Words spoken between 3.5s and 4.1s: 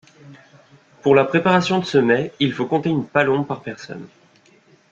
personne.